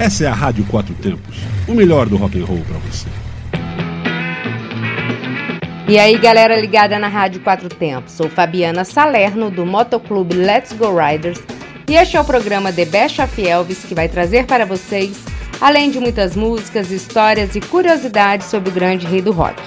Essa 0.00 0.24
é 0.24 0.28
a 0.28 0.32
Rádio 0.32 0.64
Quatro 0.64 0.94
Tempos, 0.94 1.36
o 1.68 1.74
melhor 1.74 2.08
do 2.08 2.16
rock 2.16 2.40
and 2.40 2.46
roll 2.46 2.62
para 2.66 2.78
você. 2.78 3.06
E 5.86 5.98
aí, 5.98 6.16
galera 6.16 6.58
ligada 6.58 6.98
na 6.98 7.06
Rádio 7.06 7.42
Quatro 7.42 7.68
Tempos. 7.68 8.14
Sou 8.14 8.30
Fabiana 8.30 8.82
Salerno 8.82 9.50
do 9.50 9.66
Motoclube 9.66 10.34
Let's 10.34 10.72
Go 10.72 10.86
Riders 10.96 11.38
e 11.86 11.96
este 11.96 12.16
é 12.16 12.20
o 12.20 12.24
programa 12.24 12.72
The 12.72 12.86
Best 12.86 13.20
of 13.20 13.46
Elvis 13.46 13.84
que 13.84 13.94
vai 13.94 14.08
trazer 14.08 14.46
para 14.46 14.64
vocês, 14.64 15.18
além 15.60 15.90
de 15.90 16.00
muitas 16.00 16.34
músicas, 16.34 16.90
histórias 16.90 17.54
e 17.54 17.60
curiosidades 17.60 18.46
sobre 18.46 18.70
o 18.70 18.72
grande 18.72 19.06
rei 19.06 19.20
do 19.20 19.32
rock. 19.32 19.60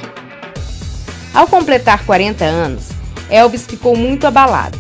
Ao 1.31 1.45
completar 1.45 2.03
40 2.07 2.43
anos, 2.43 2.89
Elvis 3.29 3.67
ficou 3.67 3.95
muito 3.95 4.25
abalado. 4.25 4.79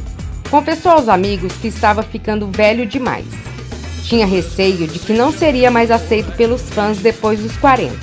Confessou 0.49 0.93
aos 0.93 1.07
amigos 1.07 1.53
que 1.57 1.67
estava 1.67 2.01
ficando 2.01 2.47
velho 2.47 2.87
demais. 2.87 3.52
Tinha 4.03 4.25
receio 4.25 4.87
de 4.87 4.99
que 4.99 5.13
não 5.13 5.31
seria 5.31 5.71
mais 5.71 5.89
aceito 5.89 6.31
pelos 6.33 6.61
fãs 6.61 6.97
depois 6.99 7.39
dos 7.39 7.55
40. 7.57 7.95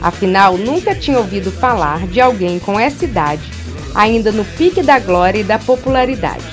Afinal, 0.00 0.56
nunca 0.56 0.94
tinha 0.94 1.18
ouvido 1.18 1.50
falar 1.50 2.06
de 2.06 2.20
alguém 2.20 2.58
com 2.58 2.78
essa 2.78 3.04
idade, 3.04 3.50
ainda 3.94 4.32
no 4.32 4.44
pique 4.44 4.82
da 4.82 4.98
glória 4.98 5.40
e 5.40 5.44
da 5.44 5.58
popularidade. 5.58 6.44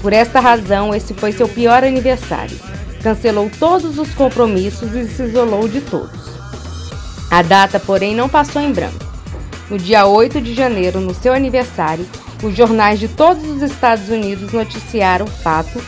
Por 0.00 0.12
esta 0.12 0.40
razão, 0.40 0.94
esse 0.94 1.14
foi 1.14 1.32
seu 1.32 1.48
pior 1.48 1.82
aniversário. 1.82 2.56
Cancelou 3.02 3.50
todos 3.58 3.98
os 3.98 4.14
compromissos 4.14 4.94
e 4.94 5.06
se 5.08 5.22
isolou 5.24 5.68
de 5.68 5.80
todos. 5.80 6.20
A 7.30 7.42
data, 7.42 7.78
porém, 7.80 8.14
não 8.14 8.28
passou 8.28 8.62
em 8.62 8.72
branco. 8.72 9.04
No 9.68 9.78
dia 9.78 10.06
8 10.06 10.40
de 10.40 10.54
janeiro, 10.54 11.00
no 11.00 11.12
seu 11.12 11.32
aniversário, 11.32 12.06
os 12.42 12.54
jornais 12.56 13.00
de 13.00 13.08
todos 13.08 13.44
os 13.44 13.62
Estados 13.62 14.08
Unidos 14.08 14.52
noticiaram 14.52 15.26
o 15.26 15.30
fato 15.30 15.82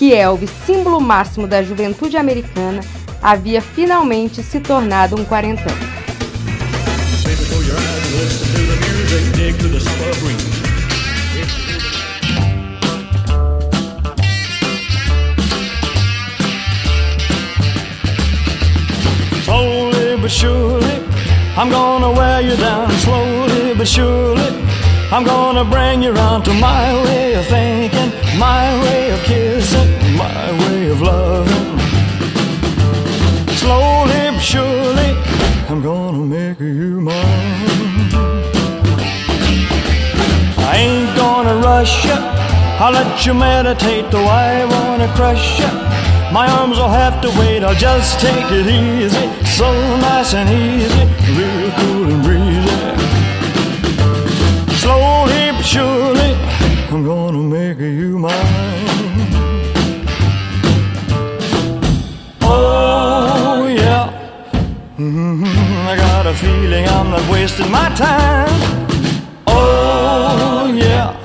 que 0.00 0.14
Elvis, 0.14 0.48
símbolo 0.64 0.98
máximo 0.98 1.46
da 1.46 1.62
juventude 1.62 2.16
americana, 2.16 2.80
havia 3.20 3.60
finalmente 3.60 4.42
se 4.42 4.58
tornado 4.58 5.14
um 5.14 5.26
quarentão. 5.26 5.66
Slowly 19.44 20.16
but 20.16 20.30
surely, 20.30 21.02
I'm 21.58 21.68
gonna 21.68 22.10
wear 22.10 22.40
you 22.40 22.56
down. 22.56 22.90
Slowly 23.04 23.74
but 23.76 23.86
surely. 23.86 24.70
I'm 25.12 25.24
gonna 25.24 25.64
bring 25.64 26.04
you 26.04 26.12
round 26.12 26.44
to 26.44 26.52
my 26.54 26.94
way 27.02 27.34
of 27.34 27.44
thinking, 27.46 28.12
my 28.38 28.80
way 28.80 29.10
of 29.10 29.20
kissing, 29.24 29.89
my 30.22 30.46
way 30.60 30.90
of 30.94 31.00
loving. 31.00 31.78
Slowly 33.62 34.22
but 34.34 34.44
surely, 34.52 35.10
I'm 35.70 35.80
gonna 35.82 36.24
make 36.36 36.60
you 36.60 37.00
mine. 37.00 38.10
I 40.70 40.74
ain't 40.86 41.12
gonna 41.16 41.56
rush 41.70 42.04
you, 42.04 42.18
I'll 42.82 42.92
let 42.92 43.24
you 43.24 43.34
meditate, 43.34 44.10
though 44.10 44.30
I 44.48 44.64
wanna 44.74 45.08
crush 45.18 45.46
you. 45.60 45.70
My 46.38 46.46
arms 46.58 46.76
will 46.78 46.94
have 47.04 47.16
to 47.24 47.28
wait, 47.40 47.64
I'll 47.64 47.80
just 47.88 48.20
take 48.20 48.48
it 48.60 48.66
easy, 48.66 49.26
so 49.58 49.68
nice 50.08 50.34
and 50.34 50.48
easy, 50.48 51.04
real 51.38 51.70
cool 51.78 52.06
and 52.12 52.22
breezy 52.22 53.00
slowly 54.80 55.52
but 55.52 55.62
surely, 55.62 56.32
I'm 56.90 57.04
gonna 57.04 57.42
make 57.56 57.78
you 57.78 58.18
mine. 58.18 58.99
Oh, 62.62 63.66
yeah. 63.66 64.06
Mm-hmm. 64.98 65.88
I 65.88 65.96
got 65.96 66.26
a 66.26 66.34
feeling 66.34 66.84
I'm 66.86 67.10
not 67.10 67.24
wasting 67.30 67.70
my 67.70 67.88
time. 67.94 68.48
Oh, 69.46 70.70
yeah. 70.74 71.16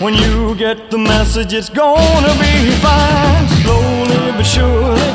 When 0.00 0.14
you 0.14 0.54
get 0.56 0.90
the 0.90 0.98
message, 0.98 1.52
it's 1.52 1.68
gonna 1.68 2.34
be 2.40 2.70
fine. 2.86 3.48
Slowly 3.62 4.32
but 4.36 4.46
surely, 4.54 5.10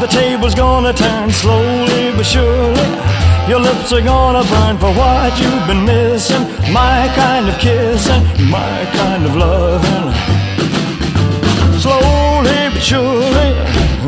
the 0.00 0.08
table's 0.10 0.54
gonna 0.54 0.92
turn. 0.92 1.30
Slowly 1.30 2.12
but 2.16 2.26
surely. 2.26 2.88
Your 3.48 3.60
lips 3.60 3.90
are 3.92 4.02
gonna 4.02 4.44
burn 4.44 4.76
for 4.76 4.92
what 4.92 5.32
you've 5.40 5.66
been 5.66 5.84
missing. 5.86 6.44
My 6.72 7.10
kind 7.14 7.48
of 7.48 7.58
kissing, 7.58 8.22
my 8.50 8.84
kind 8.92 9.24
of 9.24 9.34
loving. 9.34 10.12
Slowly 11.80 12.68
but 12.74 12.82
surely, 12.82 13.50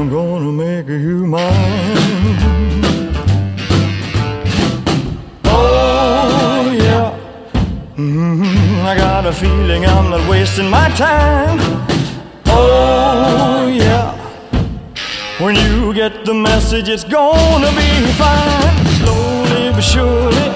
I'm 0.01 0.09
gonna 0.09 0.51
make 0.51 0.89
you 0.89 1.27
mine. 1.27 1.43
Oh, 5.45 6.75
yeah. 6.75 7.19
Mm-hmm. 7.97 8.87
I 8.87 8.97
got 8.97 9.27
a 9.27 9.33
feeling 9.33 9.85
I'm 9.85 10.09
not 10.09 10.27
wasting 10.27 10.71
my 10.71 10.89
time. 10.97 11.59
Oh, 12.47 13.71
yeah. 13.71 14.17
When 15.39 15.55
you 15.55 15.93
get 15.93 16.25
the 16.25 16.33
message, 16.33 16.89
it's 16.89 17.05
gonna 17.05 17.71
be 17.77 18.07
fine 18.17 18.87
slowly 19.01 19.71
but 19.71 19.83
surely. 19.83 20.49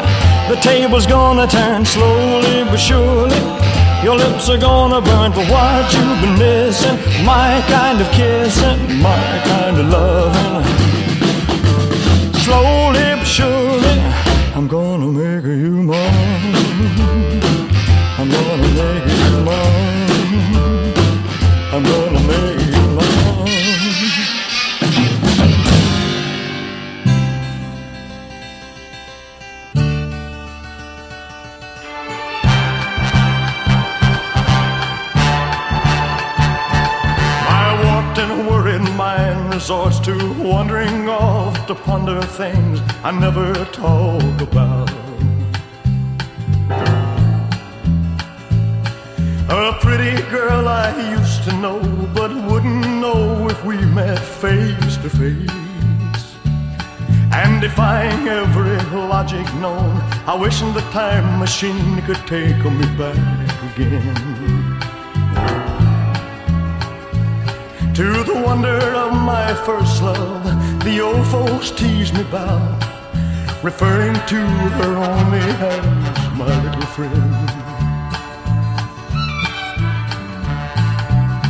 The 0.49 0.59
table's 0.62 1.06
gonna 1.06 1.47
turn 1.47 1.84
slowly 1.84 2.65
but 2.65 2.78
surely. 2.78 3.74
Your 4.05 4.17
lips 4.17 4.51
are 4.51 4.59
gonna 4.59 5.01
burn 5.01 5.33
for 5.33 5.47
what 5.47 5.91
you've 5.95 6.21
been 6.21 6.39
missing. 6.39 6.97
My 7.25 7.65
kind 7.69 7.99
of 8.03 8.07
kissing, 8.13 9.01
my 9.01 9.41
kind 9.51 9.79
of 9.81 9.87
loving. 9.89 10.65
Slowly 12.45 13.09
but 13.19 13.25
surely, 13.25 13.97
I'm 14.55 14.69
gonna 14.69 15.07
make 15.07 15.47
you 15.47 15.64
never 43.21 43.53
talk 43.67 44.41
about. 44.41 44.91
A 49.49 49.73
pretty 49.81 50.21
girl 50.31 50.69
I 50.69 50.89
used 51.19 51.45
to 51.45 51.53
know, 51.59 51.81
but 52.15 52.31
wouldn't 52.51 52.87
know 53.01 53.49
if 53.49 53.65
we 53.65 53.77
met 53.77 54.19
face 54.19 54.97
to 54.99 55.11
face. 55.11 56.25
And 57.33 57.61
defying 57.61 58.29
every 58.29 58.77
logic 58.97 59.47
known, 59.55 59.97
I 60.27 60.35
wish 60.35 60.61
the 60.61 60.85
time 60.93 61.39
machine 61.39 62.01
could 62.03 62.23
take 62.27 62.57
me 62.57 62.87
back 62.97 63.17
again. 63.77 64.75
To 67.95 68.25
the 68.25 68.43
wonder 68.45 68.79
of 69.05 69.13
my 69.13 69.55
first 69.67 70.03
love, 70.03 70.45
the 70.85 71.01
old 71.01 71.27
folks 71.29 71.71
tease 71.71 72.13
me 72.13 72.23
about, 72.23 72.94
referring 73.65 74.13
to 74.27 74.37
her 74.77 74.95
only 74.95 75.39
as 75.39 75.85
my 76.37 76.53
little 76.65 76.89
friend. 76.95 77.49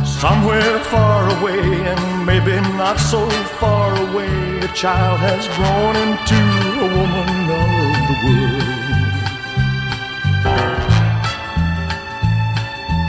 Somewhere 0.07 0.79
far 0.85 1.23
away, 1.37 1.59
and 1.91 2.25
maybe 2.25 2.55
not 2.77 2.97
so 3.01 3.29
far 3.59 3.91
away, 4.07 4.59
a 4.59 4.67
child 4.69 5.19
has 5.19 5.45
grown 5.57 5.95
into 6.05 6.39
a 6.79 6.89
woman 6.97 7.31
of 7.61 7.67
the 8.09 8.17
world. 8.23 8.75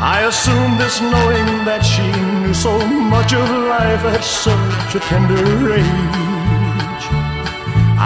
I 0.03 0.25
assumed 0.27 0.81
this 0.81 1.01
knowing 1.01 1.65
that 1.65 1.83
she 1.83 2.11
knew 2.41 2.53
so 2.53 2.77
much 3.15 3.33
of 3.33 3.49
life 3.49 4.05
at 4.05 4.25
such 4.25 4.97
a 4.97 4.99
tender 4.99 5.75
age. 5.75 6.26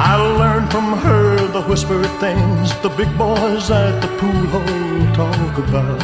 I 0.02 0.16
learned 0.16 0.70
from 0.70 0.96
her 0.96 1.46
the 1.48 1.60
whispered 1.60 2.08
things 2.20 2.74
the 2.80 2.88
big 2.88 3.10
boys 3.18 3.70
at 3.70 4.00
the 4.00 4.08
pool 4.16 4.46
hall 4.54 5.14
talk 5.14 5.58
about. 5.58 6.00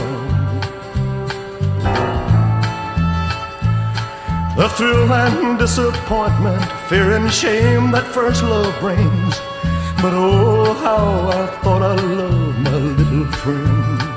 The 4.54 4.69
thrill 4.69 5.10
and 5.10 5.58
disappointment, 5.58 6.62
fear 6.90 7.16
and 7.16 7.32
shame 7.32 7.90
that 7.93 8.06
first 8.06 8.43
love 8.43 8.78
brings. 8.81 9.34
But 10.02 10.12
oh, 10.12 10.75
how 10.75 11.31
I 11.31 11.46
thought 11.62 11.81
I 11.81 11.94
loved 11.94 12.58
my 12.58 12.76
little 12.76 13.32
friend. 13.32 14.16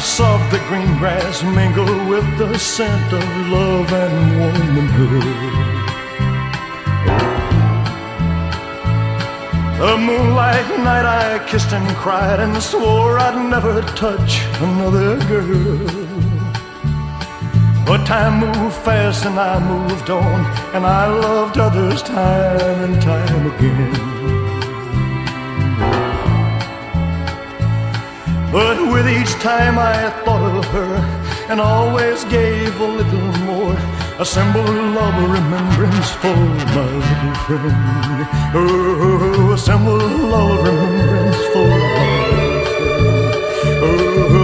Of 0.00 0.50
the 0.50 0.58
green 0.66 0.96
grass 0.96 1.42
mingle 1.42 1.84
with 2.08 2.24
the 2.38 2.58
scent 2.58 3.12
of 3.12 3.22
love 3.48 3.92
and 3.92 4.40
womanhood. 4.40 5.70
The 9.78 9.98
moonlight 9.98 10.68
night 10.78 11.04
I 11.04 11.44
kissed 11.46 11.74
and 11.74 11.86
cried 11.96 12.40
and 12.40 12.56
swore 12.62 13.18
I'd 13.18 13.50
never 13.50 13.82
touch 13.94 14.40
another 14.62 15.18
girl. 15.28 15.86
But 17.84 18.06
time 18.06 18.40
moved 18.40 18.76
fast 18.76 19.26
and 19.26 19.38
I 19.38 19.58
moved 19.58 20.08
on, 20.08 20.46
and 20.74 20.86
I 20.86 21.08
loved 21.08 21.58
others 21.58 22.02
time 22.02 22.84
and 22.84 23.02
time 23.02 23.52
again. 23.52 24.19
But 28.52 28.78
with 28.92 29.06
each 29.08 29.32
time 29.40 29.78
I 29.78 30.10
thought 30.24 30.56
of 30.58 30.64
her 30.76 30.94
and 31.48 31.60
always 31.60 32.24
gave 32.24 32.80
a 32.80 32.84
little 32.84 33.32
more 33.46 33.76
a 34.18 34.24
symbol 34.24 34.60
of 34.60 35.14
remembrance 35.30 36.10
for 36.22 36.34
my 36.74 36.90
little 36.98 37.34
friend. 37.46 38.26
Oh, 38.52 39.52
a 39.54 39.58
symbol 39.58 40.02
of 40.34 40.64
remembrance 40.66 41.42
for 41.52 41.68
my 41.68 42.18
little 42.34 42.64
friend. 42.74 43.34
Oh, 43.84 44.39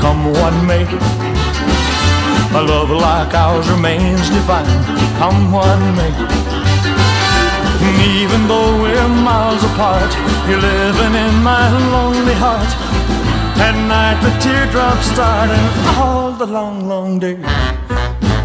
Come 0.00 0.32
what 0.32 0.54
may. 0.64 0.84
A 2.58 2.62
love 2.62 2.90
like 2.90 3.34
ours 3.34 3.68
remains 3.68 4.28
divine. 4.30 4.66
Come 5.18 5.52
what 5.52 5.78
may. 5.98 6.12
And 7.86 7.96
even 8.20 8.48
though 8.48 8.82
we're 8.82 9.08
miles 9.08 9.62
apart, 9.64 10.12
you're 10.48 10.60
living 10.60 11.14
in 11.14 11.34
my 11.42 11.64
lonely 11.92 12.34
heart. 12.34 12.70
At 13.58 13.76
night 13.88 14.20
the 14.22 14.32
teardrops 14.38 15.06
start 15.06 15.50
and 15.50 15.98
all 15.98 16.32
the 16.32 16.46
long, 16.46 16.88
long 16.88 17.18
day. 17.18 17.38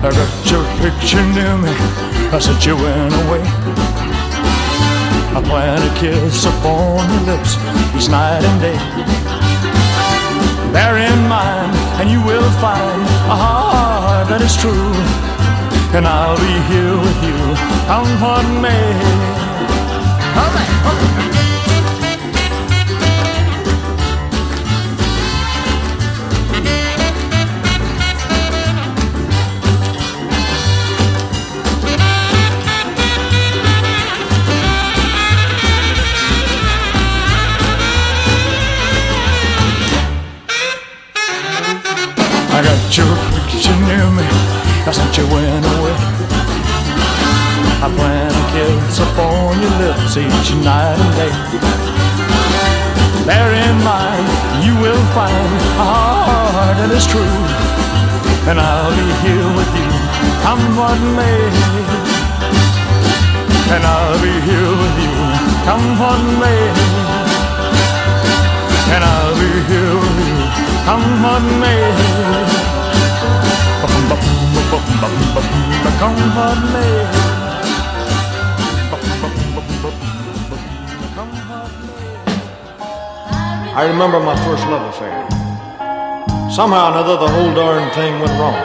I 0.04 0.10
got 0.10 0.52
your 0.52 0.66
picture 0.82 1.26
near 1.36 1.58
me. 1.58 1.74
I 2.34 2.40
said 2.40 2.64
you 2.66 2.76
went 2.76 3.14
away. 3.26 3.44
I 5.34 5.42
plan 5.44 5.82
a 5.82 6.00
kiss 6.00 6.46
upon 6.46 7.08
your 7.14 7.36
lips 7.36 7.56
each 7.96 8.10
night 8.10 8.44
and 8.44 8.62
day. 8.62 9.31
Bear 10.74 10.96
in 10.98 11.28
mind, 11.28 11.76
and 12.00 12.10
you 12.10 12.22
will 12.24 12.50
find 12.64 13.02
a 13.28 13.36
heart 13.36 14.30
that 14.30 14.42
is 14.42 14.56
true. 14.56 14.94
And 15.94 16.08
I'll 16.08 16.38
be 16.38 16.56
here 16.72 16.96
with 16.96 17.20
you, 17.28 17.40
come 17.92 18.08
what 18.24 18.46
may. 18.64 18.88
All 20.40 20.52
right, 20.56 20.72
all 20.88 20.96
right. 20.96 21.51
Near 43.90 44.08
me. 44.12 44.28
I 44.88 44.92
sent 44.92 45.18
you 45.18 45.26
went 45.34 45.66
away. 45.78 45.96
I 47.82 47.88
plan 47.98 48.30
a 48.30 48.46
kiss 48.54 49.00
upon 49.00 49.58
your 49.62 49.76
lips 49.82 50.14
each 50.18 50.50
night 50.62 50.98
and 51.02 51.14
day. 51.18 51.34
Bear 53.26 53.50
in 53.54 53.76
mind, 53.82 54.28
you 54.66 54.74
will 54.82 55.04
find 55.18 55.52
a 55.82 55.86
heart 55.90 56.78
that 56.78 56.92
is 56.94 57.06
true. 57.06 57.38
And 58.50 58.58
I'll 58.60 58.94
be 58.94 59.08
here 59.26 59.50
with 59.58 59.72
you, 59.78 59.90
come 60.46 60.64
what 60.78 61.00
may. 61.18 61.42
And 63.74 63.82
I'll 63.82 64.20
be 64.22 64.34
here 64.46 64.74
with 64.82 64.98
you, 65.06 65.16
come 65.66 65.86
what 66.02 66.22
may. 66.42 66.64
And 68.94 69.02
I'll 69.06 69.38
be 69.38 69.52
here 69.70 69.96
with 70.02 70.18
you, 70.26 70.38
come 70.86 71.06
what 71.24 71.44
may. 71.62 72.51
I 83.74 83.88
remember 83.88 84.20
my 84.22 84.36
first 84.46 84.64
love 84.68 84.94
affair. 84.94 85.28
Somehow 86.50 86.88
or 86.88 86.92
another, 86.92 87.18
the 87.18 87.28
whole 87.28 87.54
darn 87.54 87.92
thing 87.92 88.20
went 88.20 88.32
wrong. 88.40 88.56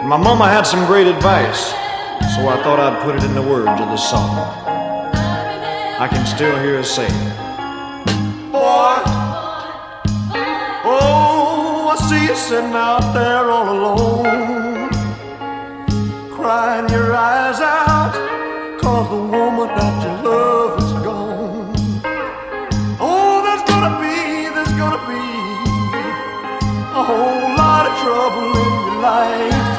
And 0.00 0.08
my 0.08 0.16
mama 0.16 0.46
had 0.48 0.62
some 0.62 0.86
great 0.86 1.08
advice, 1.08 1.70
so 2.34 2.48
I 2.48 2.60
thought 2.62 2.78
I'd 2.78 3.02
put 3.02 3.16
it 3.16 3.24
in 3.24 3.34
the 3.34 3.42
words 3.42 3.80
of 3.80 3.88
this 3.90 4.08
song. 4.08 4.30
I 6.00 6.06
can 6.08 6.24
still 6.26 6.56
hear 6.58 6.76
her 6.76 6.84
say, 6.84 7.08
Boy, 8.52 9.02
oh, 10.84 11.88
I 11.90 11.96
see 12.08 12.26
you 12.26 12.36
sitting 12.36 12.74
out 12.74 13.12
there 13.12 13.50
all 13.50 13.68
alone, 13.70 14.57
that 19.76 19.94
you 20.04 20.12
love 20.28 20.78
is 20.82 20.92
gone. 21.04 21.74
Oh, 23.00 23.42
there's 23.44 23.64
gonna 23.70 23.94
be, 24.00 24.48
there's 24.54 24.74
gonna 24.80 25.02
be 25.06 25.26
a 26.94 27.02
whole 27.02 27.44
lot 27.56 27.84
of 27.88 27.94
trouble 28.02 28.50
in 28.64 28.72
your 28.86 28.98
life. 29.02 29.70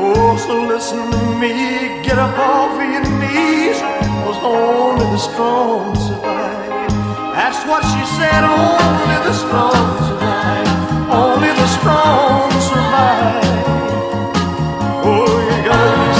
Oh, 0.00 0.36
so 0.36 0.54
listen 0.66 1.10
to 1.10 1.22
me, 1.40 2.02
get 2.02 2.18
up 2.18 2.38
off 2.38 2.78
of 2.78 2.88
your 2.92 3.06
knees, 3.20 3.82
only 4.42 5.04
the 5.04 5.18
strong 5.18 5.94
survive. 5.96 6.90
That's 7.34 7.60
what 7.66 7.82
she 7.82 8.02
said, 8.16 8.44
only 8.44 9.18
the 9.26 9.32
strong 9.32 9.86
survive, 10.06 10.68
only 11.10 11.48
the 11.48 11.68
strong 11.78 12.50
survive. 12.70 13.44
Oh, 15.04 15.26
you 15.50 15.64
gotta 15.68 16.17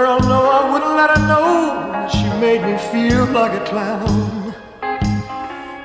girl 0.00 0.20
know. 0.20 0.44
I 0.58 0.60
wouldn't 0.70 0.94
let 1.00 1.08
her 1.14 1.22
know. 1.32 2.08
She 2.16 2.26
made 2.44 2.62
me 2.68 2.74
feel 2.92 3.24
like 3.38 3.52
a 3.60 3.64
clown. 3.70 4.54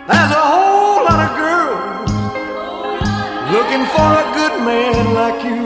There's 0.10 0.34
a 0.42 0.46
whole 0.54 1.02
lot 1.10 1.20
of 1.28 1.32
girls 1.44 2.12
looking 3.56 3.84
for 3.94 4.10
a 4.24 4.26
good 4.40 4.56
man 4.70 5.02
like 5.20 5.40
you. 5.50 5.66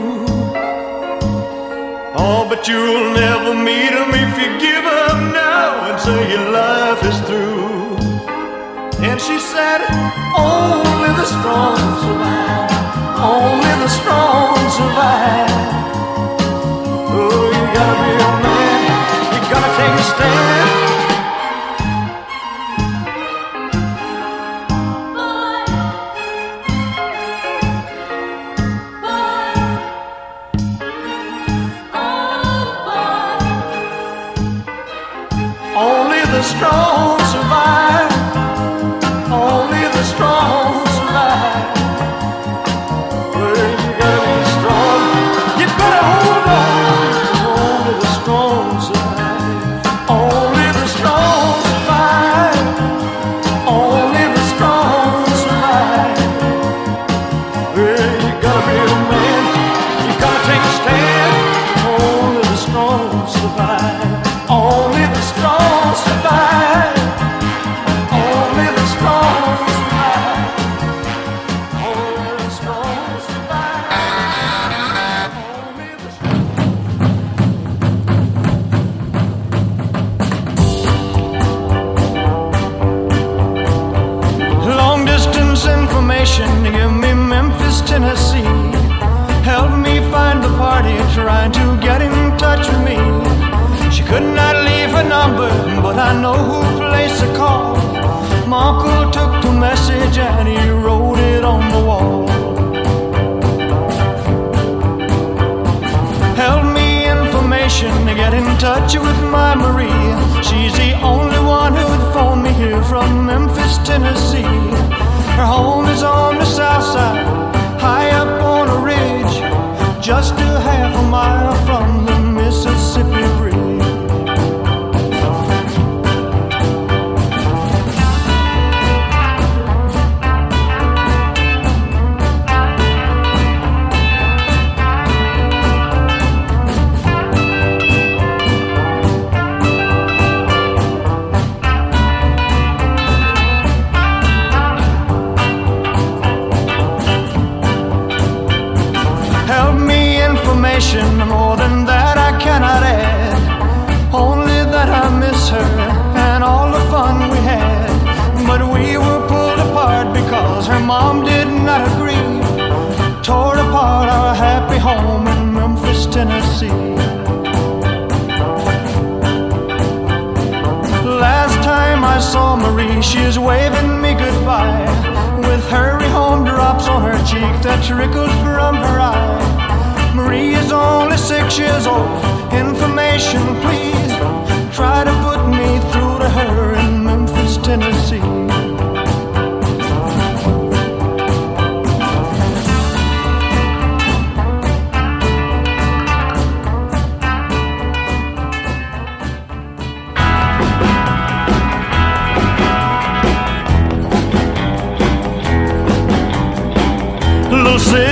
Oh, 2.22 2.40
but 2.50 2.60
you'll 2.68 3.10
never 3.24 3.52
meet 3.68 3.92
him 3.98 4.10
if 4.24 4.32
you 4.42 4.50
give 4.66 4.84
up 5.02 5.18
now 5.46 5.68
and 5.88 5.96
say 6.06 6.20
your 6.34 6.48
life 6.62 7.02
is 7.10 7.18
through. 7.28 7.98
And 9.08 9.18
she 9.26 9.36
said, 9.52 9.80
Only 10.36 11.10
the 11.20 11.26
strong 11.36 11.78
survive. 12.02 12.70
Only 13.34 13.69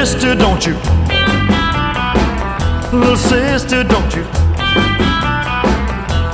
sister, 0.09 0.35
don't 0.35 0.65
you 0.65 0.75
Little 2.93 3.17
sister, 3.17 3.85
don't 3.85 4.15
you? 4.17 4.25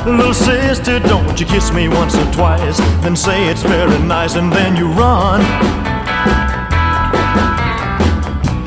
Little 0.07 0.33
sister, 0.33 1.01
don't 1.01 1.41
you 1.41 1.47
kiss 1.47 1.73
me 1.73 1.89
once 1.89 2.15
or 2.15 2.31
twice, 2.31 2.79
then 3.03 3.17
say 3.17 3.49
it's 3.49 3.63
very 3.63 3.99
nice, 3.99 4.37
and 4.37 4.53
then 4.53 4.77
you 4.77 4.87
run. 4.87 5.41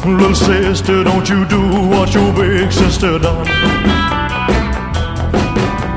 Little 0.05 0.35
sister, 0.35 1.05
don't 1.05 1.29
you 1.29 1.45
do 1.45 1.61
what 1.87 2.13
your 2.13 2.33
big 2.33 2.69
sister 2.69 3.17
done? 3.17 3.47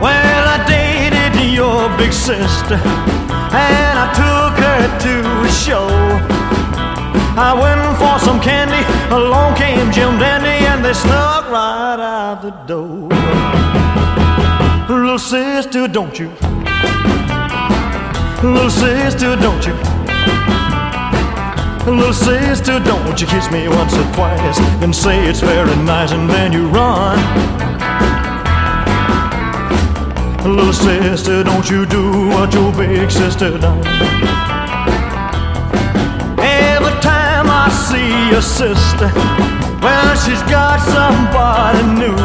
Well, 0.00 0.44
I 0.54 0.58
dated 0.68 1.52
your 1.52 1.88
big 1.98 2.12
sister, 2.12 2.78
and 3.50 3.94
I 4.04 4.06
took 4.22 4.54
her 4.64 4.98
to 5.04 5.48
a 5.48 5.50
show. 5.50 6.39
I 7.36 7.54
went 7.54 7.96
for 7.98 8.18
some 8.18 8.40
candy, 8.40 8.82
along 9.14 9.54
came 9.56 9.92
Jim 9.92 10.18
Dandy, 10.18 10.66
and 10.66 10.84
they 10.84 10.92
snuck 10.92 11.48
right 11.50 12.00
out 12.00 12.42
the 12.42 12.50
door. 12.66 13.08
Little 14.88 15.18
sister, 15.18 15.86
don't 15.86 16.18
you? 16.18 16.28
Little 18.42 18.70
sister, 18.70 19.36
don't 19.36 19.66
you? 19.66 19.74
Little 21.86 22.12
sister, 22.12 22.78
don't 22.80 23.20
you 23.20 23.26
kiss 23.26 23.50
me 23.50 23.68
once 23.68 23.94
or 23.94 24.04
twice 24.12 24.58
and 24.82 24.94
say 24.94 25.26
it's 25.28 25.40
very 25.40 25.74
nice 25.84 26.12
and 26.12 26.28
then 26.28 26.52
you 26.52 26.68
run. 26.68 27.16
Little 30.44 30.72
sister, 30.72 31.42
don't 31.42 31.68
you 31.68 31.86
do 31.86 32.28
what 32.28 32.52
your 32.52 32.72
big 32.72 33.10
sister 33.10 33.58
done. 33.58 34.39
See 37.70 38.30
your 38.30 38.42
sister. 38.42 39.10
Well, 39.82 40.14
she's 40.16 40.42
got 40.50 40.78
somebody 40.80 41.82
new. 42.02 42.16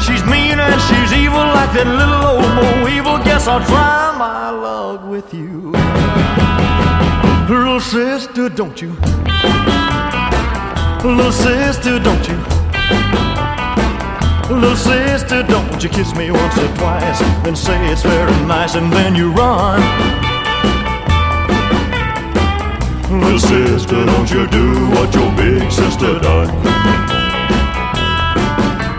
She's 0.00 0.24
mean 0.24 0.58
and 0.58 0.80
she's 0.88 1.12
evil 1.12 1.38
like 1.38 1.72
that 1.74 1.86
little 1.86 2.24
old 2.32 2.50
Bo 2.56 2.84
Weevil. 2.84 3.18
Guess 3.24 3.46
I'll 3.46 3.64
try 3.64 4.14
my 4.18 4.50
luck 4.50 5.08
with 5.08 5.32
you. 5.32 5.72
Little 7.48 7.80
sister, 7.80 8.48
don't 8.48 8.80
you? 8.80 8.90
Little 11.02 11.32
sister, 11.32 11.98
don't 11.98 12.28
you? 12.28 12.60
Little 14.54 14.76
sister, 14.76 15.42
don't 15.44 15.82
you 15.82 15.88
kiss 15.88 16.14
me 16.14 16.30
once 16.30 16.58
or 16.58 16.68
twice, 16.76 17.20
then 17.44 17.54
say 17.54 17.90
it's 17.90 18.02
very 18.02 18.32
nice, 18.46 18.74
and 18.74 18.92
then 18.92 19.14
you 19.14 19.30
run. 19.32 20.19
Little 23.10 23.40
sister, 23.40 24.06
don't 24.06 24.30
you 24.30 24.46
do 24.46 24.88
what 24.90 25.12
your 25.12 25.34
big 25.34 25.68
sister 25.72 26.20
done. 26.20 26.46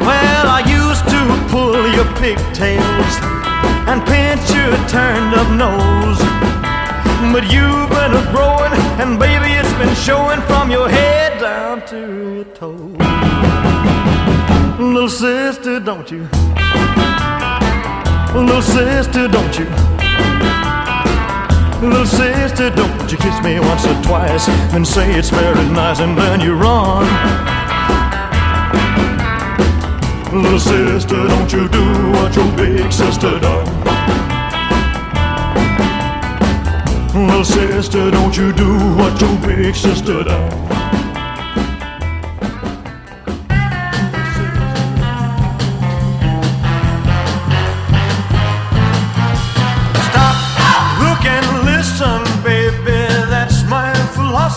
Well, 0.01 0.47
I 0.49 0.61
used 0.67 1.05
to 1.07 1.21
pull 1.49 1.87
your 1.95 2.03
pigtails 2.19 3.15
and 3.87 4.05
pinch 4.05 4.51
your 4.51 4.75
turned 4.89 5.33
up 5.33 5.47
nose. 5.55 6.19
But 7.31 7.45
you've 7.53 7.89
been 7.89 8.11
a 8.11 8.23
growing, 8.33 8.73
and 8.99 9.17
baby, 9.17 9.53
it's 9.53 9.73
been 9.75 9.95
showing 9.95 10.41
from 10.41 10.69
your 10.69 10.89
head 10.89 11.39
down 11.39 11.85
to 11.87 11.97
your 12.35 12.43
toes. 12.53 12.97
Little 14.77 15.07
sister, 15.07 15.79
don't 15.79 16.11
you? 16.11 16.27
Little 18.35 18.61
sister, 18.61 19.29
don't 19.29 19.57
you? 19.57 19.67
Little 21.81 22.05
sister, 22.05 22.69
don't 22.69 23.11
you 23.11 23.17
kiss 23.17 23.41
me 23.41 23.59
once 23.59 23.85
or 23.87 23.99
twice 24.03 24.47
and 24.75 24.87
say 24.87 25.11
it's 25.15 25.31
very 25.31 25.67
nice 25.69 25.99
and 25.99 26.15
then 26.15 26.39
you 26.39 26.53
run. 26.53 27.03
Little 30.31 30.59
sister, 30.59 31.27
don't 31.27 31.51
you 31.51 31.67
do 31.67 32.11
what 32.11 32.35
your 32.35 32.51
big 32.55 32.93
sister 32.93 33.39
done. 33.39 33.65
Little 37.15 37.43
sister, 37.43 38.11
don't 38.11 38.37
you 38.37 38.53
do 38.53 38.77
what 38.97 39.19
your 39.19 39.35
big 39.39 39.73
sister 39.73 40.23
done. 40.23 40.60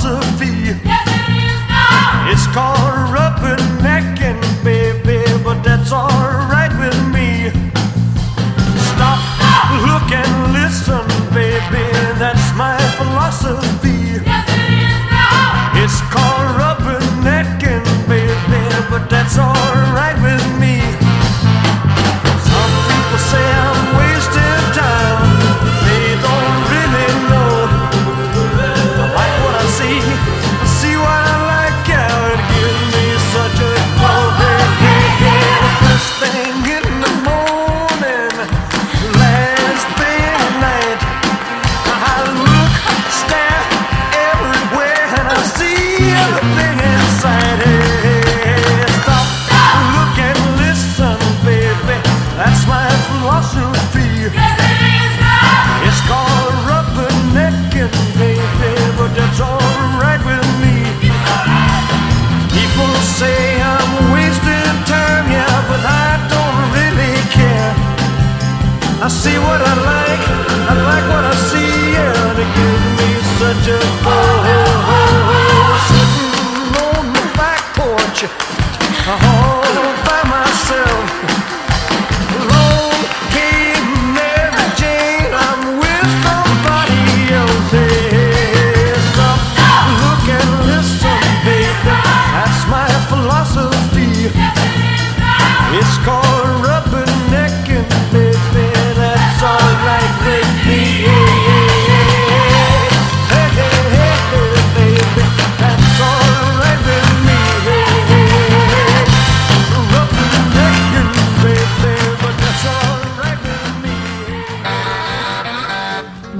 philosophy. 0.04 0.46
Yes, 0.84 1.08
it 1.08 1.28
is, 1.48 1.60
God. 1.72 2.32
It's 2.32 2.46
called 2.52 3.08
rubbernecking, 3.16 4.38
baby, 4.62 5.24
but 5.42 5.62
that's 5.62 5.92
alright. 5.92 6.33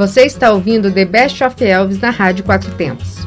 Você 0.04 0.26
está 0.26 0.52
ouvindo 0.52 0.90
The 0.90 1.06
Best 1.06 1.42
of 1.42 1.64
Elvis 1.64 1.98
na 1.98 2.10
Rádio 2.10 2.44
Quatro 2.44 2.70
Tempos. 2.72 3.26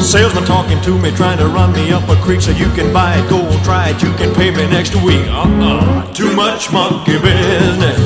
Salesman 0.00 0.46
talking 0.46 0.80
to 0.80 0.92
me, 0.92 1.12
trying 1.12 1.36
to 1.36 1.46
run 1.48 1.72
me 1.74 1.92
up 1.92 2.08
a 2.08 2.16
creek 2.24 2.40
so 2.40 2.52
you 2.52 2.70
can 2.74 2.90
buy 2.90 3.18
it, 3.18 3.28
go 3.28 3.42
try 3.64 3.90
it, 3.90 4.02
you 4.02 4.10
can 4.14 4.32
pay 4.32 4.50
me 4.50 4.66
next 4.68 4.94
week. 5.04 5.20
Uh-uh, 5.28 6.10
too 6.14 6.32
much 6.32 6.72
monkey 6.72 7.18
business. 7.18 8.00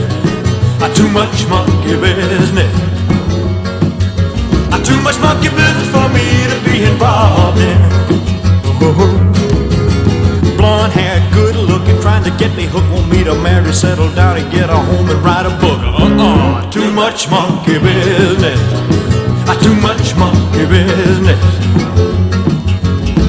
Uh, 0.83 0.93
too 0.93 1.09
much 1.11 1.47
monkey 1.49 1.95
business. 1.95 2.75
Uh, 4.73 4.83
too 4.83 5.01
much 5.03 5.21
monkey 5.21 5.51
business 5.51 5.89
for 5.95 6.09
me 6.09 6.49
to 6.51 6.59
be 6.69 6.83
involved 6.83 7.61
in. 7.61 9.34
Blonde 10.64 10.94
hair, 10.94 11.20
good 11.31 11.57
looking, 11.57 12.00
trying 12.00 12.24
to 12.24 12.31
get 12.40 12.57
me 12.57 12.64
hooked, 12.64 12.88
want 12.88 13.07
me 13.12 13.22
to 13.22 13.35
marry, 13.35 13.70
settle 13.70 14.09
down 14.14 14.38
and 14.38 14.50
get 14.50 14.70
a 14.70 14.77
home 14.88 15.11
and 15.11 15.20
write 15.22 15.44
a 15.44 15.53
book. 15.61 15.77
Uh-uh, 15.77 16.70
too 16.70 16.90
much 16.90 17.29
monkey 17.29 17.77
business. 17.79 18.59
Uh, 19.44 19.61
too 19.61 19.77
much 19.85 20.16
monkey 20.16 20.64
business. 20.64 21.44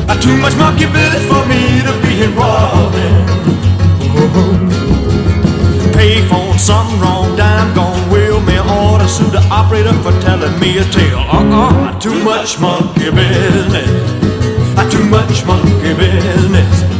Uh, 0.08 0.16
too 0.24 0.38
much 0.38 0.56
monkey 0.56 0.88
business 0.96 1.26
for 1.28 1.44
me 1.52 1.84
to 1.84 1.92
be 2.08 2.24
involved 2.24 2.96
in. 3.04 3.20
Payphone, 5.92 6.58
something 6.58 7.02
wrong, 7.02 7.36
dime 7.36 7.76
gone, 7.76 8.00
will 8.10 8.40
me 8.48 8.56
order, 8.64 9.10
sue 9.10 9.28
the 9.28 9.44
operator 9.52 9.92
for 10.04 10.16
telling 10.24 10.58
me 10.62 10.78
a 10.78 10.86
tale. 10.86 11.20
Uh-uh, 11.20 12.00
too 12.00 12.16
much 12.24 12.62
monkey 12.62 13.12
business. 13.12 13.92
Uh, 14.80 14.90
too 14.90 15.04
much 15.12 15.46
monkey 15.46 15.94
business. 16.00 16.95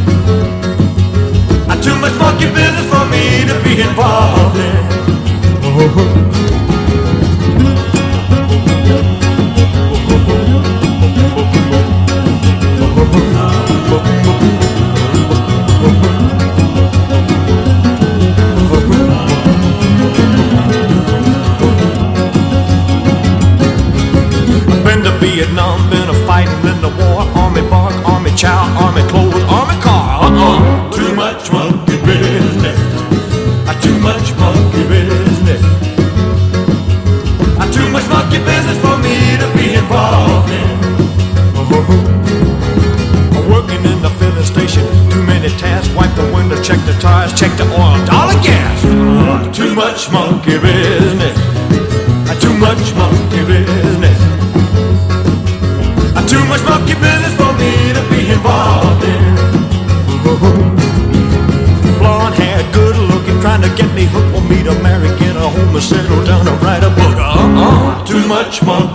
Too 1.86 1.96
much 1.98 2.18
monkey 2.18 2.48
business 2.48 2.88
for 2.90 3.06
me 3.12 3.46
to 3.46 3.54
be 3.64 3.80
involved 3.80 4.58
in. 4.58 4.86
To 24.96 25.12
Vietnam, 25.20 25.90
been 25.92 26.10
a 26.10 26.14
fighting 26.26 26.66
in 26.66 26.82
the 26.82 26.88
war. 26.88 27.22
Army 27.38 27.62
bark, 27.70 27.94
army 28.08 28.32
chow, 28.32 28.64
army 28.82 29.04
clothes, 29.10 29.25
much 50.06 50.14
monkey 50.14 50.58
business. 50.60 51.38
Too 52.40 52.54
much 52.58 52.94
monkey 52.96 53.46
business. 53.46 54.20
Too 56.30 56.44
much 56.46 56.64
monkey 56.64 56.94
business 56.94 57.34
for 57.36 57.54
me 57.54 57.94
to 57.94 58.02
be 58.10 58.30
involved 58.32 59.04
in. 59.04 59.36
Blonde 61.98 62.36
hair, 62.36 62.62
good 62.74 62.98
looking, 62.98 63.40
trying 63.42 63.62
to 63.62 63.70
get 63.76 63.94
me 63.96 64.06
hooked, 64.06 64.34
want 64.34 64.50
me 64.50 64.64
to 64.64 64.74
marry, 64.84 65.10
get 65.20 65.36
a 65.36 65.40
home 65.40 65.76
and 65.76 65.84
settle 65.84 66.24
down 66.26 66.48
and 66.48 66.62
write 66.62 66.84
a 66.84 66.90
book. 66.90 67.16
Uh-uh, 67.18 68.06
too 68.06 68.28
much 68.28 68.62
monkey 68.64 68.95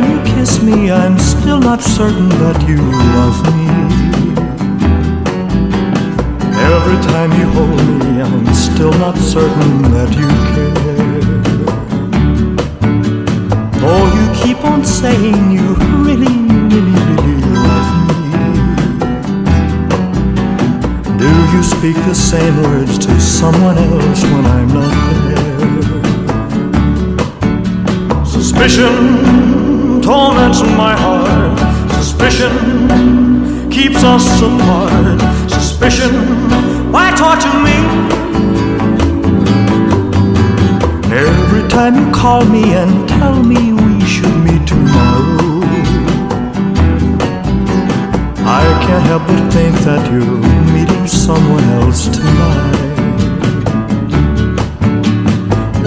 time 0.00 0.10
you 0.10 0.20
kiss 0.34 0.62
me, 0.62 0.90
I'm 0.90 1.18
still 1.18 1.58
not 1.58 1.82
certain 1.82 2.28
that 2.28 2.68
you 2.68 2.76
love 3.16 3.42
me. 3.52 3.66
Every 6.72 6.98
time 7.12 7.32
you 7.38 7.46
hold 7.56 7.80
me, 8.00 8.22
I'm 8.22 8.54
still 8.54 8.92
not 8.92 9.16
certain 9.16 9.82
that 9.94 10.10
you 10.20 10.28
care. 10.54 11.20
Though 13.80 14.06
you 14.16 14.26
keep 14.42 14.64
on 14.64 14.84
saying 14.84 15.50
you 15.50 15.74
really, 16.04 16.36
really, 16.72 16.98
really 17.10 17.40
love 17.68 17.90
me. 18.08 18.20
Do 21.18 21.30
you 21.54 21.62
speak 21.62 21.96
the 22.06 22.14
same 22.14 22.56
words 22.62 22.98
to 22.98 23.20
someone 23.20 23.78
else 23.78 24.22
when 24.22 24.46
I'm 24.46 24.68
not 24.68 24.94
there? 25.28 25.60
Suspicion 28.24 29.69
torments 30.02 30.62
my 30.62 30.96
heart. 30.96 31.58
Suspicion 31.94 33.70
keeps 33.70 34.02
us 34.02 34.26
apart. 34.40 35.20
Suspicion, 35.50 36.12
why 36.92 37.10
torture 37.16 37.58
me? 37.68 37.76
Every 41.12 41.68
time 41.68 41.94
you 41.96 42.12
call 42.12 42.44
me 42.44 42.74
and 42.74 43.08
tell 43.08 43.42
me 43.42 43.72
we 43.72 44.04
should 44.06 44.36
meet 44.46 44.66
tomorrow, 44.66 45.60
I 48.46 48.62
can't 48.84 49.06
help 49.06 49.26
but 49.26 49.52
think 49.52 49.76
that 49.86 50.10
you're 50.10 50.40
meeting 50.74 51.06
someone 51.06 51.64
else 51.80 52.08
tonight. 52.08 52.89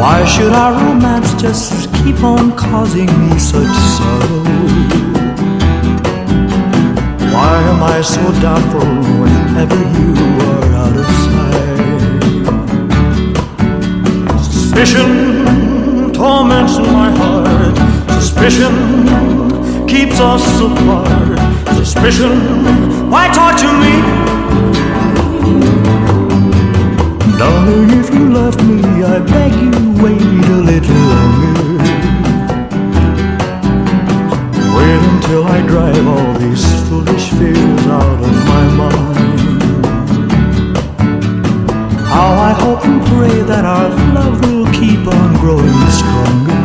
Why 0.04 0.26
should 0.26 0.52
our 0.52 0.74
romance 0.74 1.34
just 1.42 1.88
keep 1.96 2.22
on 2.24 2.52
causing 2.58 3.08
me 3.22 3.40
such 3.40 3.74
sorrow? 3.96 4.44
Why 7.32 7.54
am 7.72 7.82
I 7.82 8.02
so 8.02 8.22
doubtful 8.42 8.92
whenever 9.22 9.80
you 9.96 10.14
are 10.52 10.68
out 10.84 10.98
of 11.04 11.08
sight? 11.24 11.80
Suspicion 14.44 16.12
torments 16.12 16.78
my 16.80 17.10
heart. 17.22 17.78
Suspicion 18.22 18.76
keeps 19.88 20.20
us 20.20 20.44
apart. 20.60 21.40
Suspicion, 21.78 23.10
why 23.10 23.30
torture 23.30 23.78
me? 23.84 23.96
Darling, 27.38 27.90
if 28.02 28.14
you 28.14 28.26
love 28.34 28.58
me, 28.68 28.82
I 29.02 29.20
beg 29.20 29.54
you 29.54 29.93
I 35.54 35.62
drive 35.68 36.08
all 36.08 36.34
these 36.40 36.66
foolish 36.90 37.30
fears 37.38 37.86
out 37.86 38.20
of 38.28 38.36
my 38.52 38.66
mind. 38.82 39.62
How 42.08 42.30
I 42.50 42.54
hope 42.54 42.84
and 42.86 43.00
pray 43.06 43.38
that 43.44 43.64
our 43.64 43.90
love 44.16 44.42
will 44.48 44.66
keep 44.74 45.06
on 45.06 45.36
growing 45.36 45.80
stronger. 46.00 46.64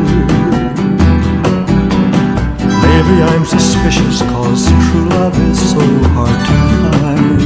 Maybe 2.86 3.16
I'm 3.30 3.44
suspicious 3.44 4.22
cause 4.22 4.66
true 4.88 5.08
love 5.10 5.36
is 5.50 5.58
so 5.70 5.84
hard 6.16 6.38
to 6.48 6.56
find. 6.80 7.40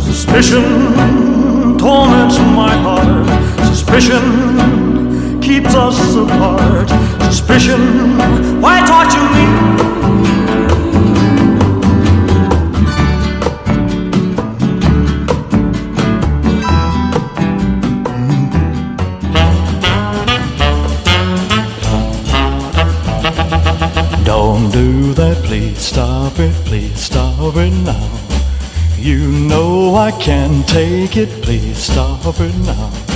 Suspicion 0.00 1.76
torments 1.76 2.38
my 2.38 2.74
heart. 2.86 3.26
Suspicion 3.66 4.81
keeps 5.42 5.74
us 5.74 6.14
apart. 6.14 6.88
Suspicion, 7.24 7.80
why 8.60 8.78
torture 8.86 9.28
me? 9.34 9.44
Don't 24.24 24.70
do 24.70 25.12
that, 25.14 25.36
please 25.44 25.78
stop 25.78 26.38
it, 26.38 26.54
please 26.64 26.98
stop 26.98 27.56
it 27.56 27.72
now. 27.84 28.08
You 28.96 29.26
know 29.28 29.96
I 29.96 30.12
can't 30.12 30.66
take 30.68 31.16
it, 31.16 31.42
please 31.42 31.76
stop 31.76 32.38
it 32.38 32.54
now. 32.64 33.11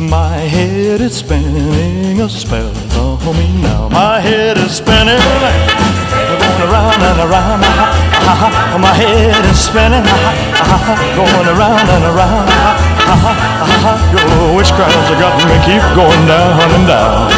My 0.00 0.36
head 0.36 1.00
is 1.00 1.16
spinning 1.16 2.20
a 2.20 2.28
spell 2.28 2.70
on 2.96 3.36
me 3.36 3.60
now. 3.60 3.88
My 3.88 4.20
head 4.20 4.56
is 4.56 4.76
spinning, 4.76 5.18
going 5.18 6.60
around 6.70 7.02
and 7.02 7.18
around. 7.18 7.64
Uh-huh, 7.66 8.46
uh-huh. 8.46 8.78
My 8.78 8.94
head 8.94 9.44
is 9.44 9.58
spinning, 9.58 10.06
uh-huh, 10.06 10.94
going 11.18 11.48
around 11.50 11.82
and 11.90 12.04
around. 12.14 12.46
Your 14.14 14.54
witchcraft's 14.54 15.10
got 15.18 15.34
me 15.50 15.58
keep 15.66 15.82
going 15.98 16.26
down 16.30 16.70
and 16.78 16.86
down. 16.86 17.30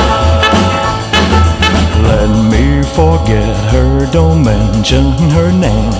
Let 2.05 2.29
me 2.53 2.83
forget 2.93 3.57
her, 3.73 4.05
don't 4.13 4.45
mention 4.45 5.13
her 5.33 5.51
name. 5.51 5.97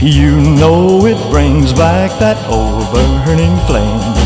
You 0.00 0.40
know 0.40 1.04
it 1.04 1.20
brings 1.30 1.74
back 1.74 2.18
that 2.18 2.38
old 2.48 2.90
burning 2.94 3.58
flame. 3.66 4.21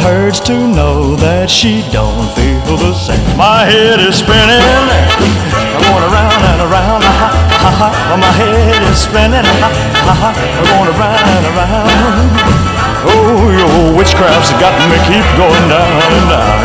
Hurts 0.00 0.40
to 0.48 0.56
know 0.56 1.14
that 1.16 1.50
she 1.50 1.84
don't 1.92 2.26
feel 2.32 2.76
the 2.80 2.94
same. 2.96 3.20
My 3.36 3.68
head 3.68 4.00
is 4.00 4.16
spinning, 4.16 4.64
I'm 4.64 5.82
going 5.84 6.04
around 6.08 6.40
and 6.40 6.60
around. 6.64 7.04
My 7.04 8.32
head 8.40 8.80
is 8.88 8.96
spinning, 8.96 9.44
I'm 9.44 10.34
going 10.72 10.88
around 10.96 11.20
and 11.20 11.46
around. 11.52 12.32
Oh, 13.12 13.52
your 13.52 13.96
witchcraft's 13.96 14.52
got 14.56 14.72
me 14.88 14.96
keep 15.04 15.24
going 15.36 15.68
down 15.68 16.00
and 16.16 16.26
down. 16.32 16.64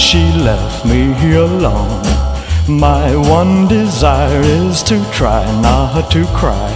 She 0.00 0.32
left 0.32 0.86
me 0.86 1.12
alone. 1.36 2.00
My 2.66 3.14
one 3.14 3.68
desire 3.68 4.40
is 4.40 4.82
to 4.84 4.96
try 5.12 5.44
not 5.60 6.10
to 6.12 6.24
cry. 6.32 6.72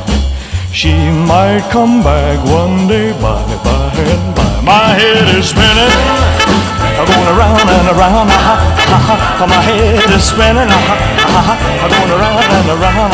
She 0.72 0.92
might 1.24 1.64
come 1.72 2.02
back 2.04 2.36
one 2.44 2.86
day 2.86 3.12
by 3.24 3.40
by 3.64 3.96
and 3.96 4.36
by. 4.36 4.60
My 4.60 4.92
head 5.00 5.24
is 5.34 5.48
spinning, 5.48 5.88
uh-huh. 5.88 7.08
going 7.08 7.28
around 7.32 7.64
and 7.64 7.88
around. 7.96 8.28
Uh-huh, 8.28 8.60
uh-huh. 8.92 9.46
My 9.48 9.62
head 9.72 10.04
is 10.12 10.24
spinning, 10.28 10.68
going 10.68 12.12
around 12.12 12.44
and 12.44 12.68
around. 12.76 13.12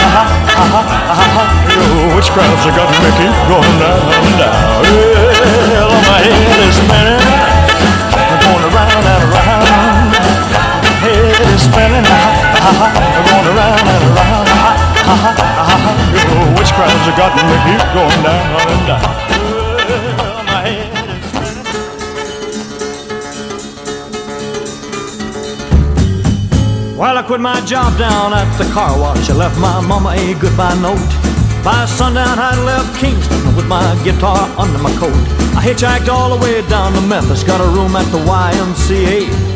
Your 1.71 2.17
witchcraft's 2.17 2.67
got 2.75 2.91
me 2.99 3.11
keep 3.15 3.37
going 3.47 3.77
down 3.79 4.11
and 4.11 4.35
down. 4.43 4.83
Well, 5.71 5.95
my 6.03 6.19
head 6.27 6.59
is 6.67 6.75
spinning 6.83 7.61
going 8.43 8.65
around 8.75 8.91
and 8.91 9.07
around. 9.07 9.20
Head 11.71 11.91
is 11.93 12.07
spinning, 12.07 12.07
going 13.27 13.47
around 13.47 13.87
and 13.87 14.05
around. 14.11 14.47
Your 16.15 16.47
witchcraft's 16.59 17.07
got 17.17 17.31
me 17.37 17.57
keep 17.67 17.83
going 17.95 18.23
down 18.23 18.47
and 18.71 18.87
down. 18.87 19.11
My 20.47 20.61
head 20.67 20.91
Well, 26.97 27.17
I 27.17 27.23
quit 27.23 27.41
my 27.41 27.61
job 27.65 27.97
down 27.99 28.35
at 28.35 28.59
the 28.59 28.65
car 28.73 28.99
wash. 29.01 29.31
I 29.31 29.35
left 29.35 29.59
my 29.59 29.81
mama 29.81 30.11
a 30.11 30.35
goodbye 30.35 30.75
note. 30.83 30.99
By 31.65 31.85
sundown, 31.87 32.39
I 32.39 32.57
left 32.65 32.99
Kingston 32.99 33.55
with 33.57 33.67
my 33.67 33.95
guitar 34.05 34.49
under 34.59 34.79
my 34.79 34.93
coat. 34.97 35.13
I 35.57 35.63
hitchhiked 35.63 36.09
all 36.09 36.37
the 36.37 36.43
way 36.45 36.67
down 36.69 36.93
to 36.95 37.01
Memphis, 37.01 37.43
got 37.43 37.61
a 37.61 37.69
room 37.69 37.97
at 37.97 38.11
the 38.13 38.19
YMCA. 38.19 39.50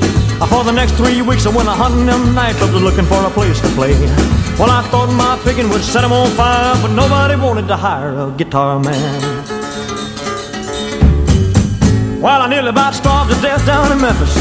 For 0.50 0.62
the 0.62 0.72
next 0.72 0.92
three 0.92 1.20
weeks, 1.20 1.46
I 1.46 1.50
went 1.50 1.68
a 1.68 1.72
hunting 1.72 2.06
them 2.06 2.34
nightclubs 2.34 2.80
looking 2.80 3.04
for 3.06 3.20
a 3.26 3.30
place 3.30 3.60
to 3.60 3.68
play. 3.74 3.92
Well, 4.58 4.70
I 4.70 4.82
thought 4.90 5.10
my 5.12 5.36
picking 5.44 5.68
would 5.70 5.82
set 5.82 6.04
'em 6.04 6.12
on 6.12 6.28
fire, 6.38 6.74
but 6.80 6.92
nobody 6.92 7.34
wanted 7.34 7.66
to 7.68 7.76
hire 7.76 8.14
a 8.24 8.30
guitar 8.30 8.78
man. 8.78 9.12
Well, 12.20 12.40
I 12.40 12.46
nearly 12.48 12.70
about 12.70 12.94
starved 12.94 13.30
to 13.34 13.36
death 13.42 13.66
down 13.66 13.92
in 13.92 14.00
Memphis. 14.00 14.34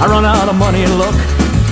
I 0.00 0.06
run 0.06 0.24
out 0.24 0.48
of 0.48 0.56
money 0.56 0.82
and 0.84 0.98
luck. 0.98 1.14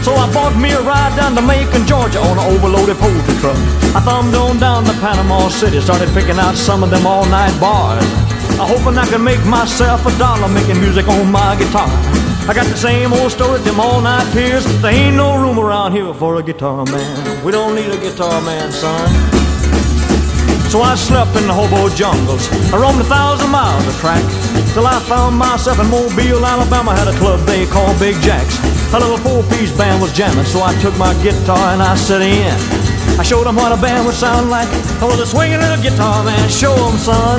So 0.03 0.15
I 0.15 0.27
bought 0.33 0.57
me 0.57 0.71
a 0.73 0.81
ride 0.83 1.15
down 1.17 1.35
to 1.37 1.43
Macon, 1.43 1.87
Georgia 1.87 2.21
on 2.21 2.39
an 2.39 2.47
overloaded 2.55 2.99
poultry 2.99 3.35
truck. 3.41 3.59
I 3.99 4.01
thumbed 4.01 4.35
on 4.35 4.59
down 4.59 4.85
to 4.85 4.95
Panama 5.05 5.49
City, 5.49 5.81
started 5.81 6.09
picking 6.15 6.39
out 6.39 6.57
some 6.57 6.83
of 6.85 6.91
them 6.91 7.07
all 7.07 7.25
night 7.27 7.55
bars. 7.59 8.05
I 8.61 8.65
hoping 8.73 8.97
I 8.99 9.07
could 9.07 9.23
make 9.23 9.43
myself 9.47 10.07
a 10.07 10.13
dollar 10.19 10.49
making 10.49 10.81
music 10.81 11.09
on 11.09 11.33
my 11.33 11.57
guitar. 11.57 11.91
I 12.51 12.53
got 12.53 12.67
the 12.67 12.77
same 12.77 13.13
old 13.13 13.31
story, 13.31 13.61
them 13.61 13.79
all 13.79 14.01
night 14.01 14.27
peers. 14.33 14.67
There 14.83 14.91
ain't 14.91 15.15
no 15.15 15.39
room 15.41 15.61
around 15.61 15.93
here 15.93 16.13
for 16.13 16.41
a 16.41 16.43
guitar 16.43 16.85
man. 16.85 17.45
We 17.45 17.53
don't 17.53 17.77
need 17.77 17.95
a 17.95 17.97
guitar 17.97 18.43
man, 18.43 18.73
son. 18.73 19.07
So 20.67 20.83
I 20.83 20.97
slept 20.97 21.37
in 21.37 21.47
the 21.47 21.55
hobo 21.55 21.95
jungles. 21.95 22.51
I 22.75 22.77
roamed 22.77 23.03
a 23.03 23.05
thousand 23.05 23.51
miles 23.51 23.87
of 23.87 23.95
track 24.01 24.25
till 24.75 24.85
I 24.85 24.99
found 25.07 25.39
myself 25.39 25.79
in 25.79 25.87
Mobile, 25.95 26.45
Alabama. 26.45 26.91
Had 26.91 27.07
a 27.07 27.17
club 27.23 27.39
they 27.47 27.67
called 27.67 27.97
Big 28.01 28.17
Jacks. 28.21 28.59
A 28.95 28.99
little 28.99 29.19
four-piece 29.19 29.71
band 29.79 30.03
was 30.03 30.13
jamming, 30.13 30.45
so 30.45 30.61
I 30.61 30.75
took 30.83 30.99
my 30.99 31.15
guitar 31.23 31.71
and 31.71 31.81
I 31.81 31.95
set 31.95 32.21
in. 32.21 32.51
I 33.15 33.23
showed 33.23 33.47
them 33.47 33.55
what 33.55 33.71
a 33.71 33.81
band 33.81 34.07
would 34.07 34.17
sound 34.17 34.51
like. 34.51 34.67
I 34.99 35.05
was 35.05 35.21
a 35.21 35.27
swinging 35.27 35.61
little 35.61 35.81
guitar 35.81 36.25
man. 36.25 36.51
Show 36.51 36.75
'em, 36.75 36.99
son. 36.99 37.39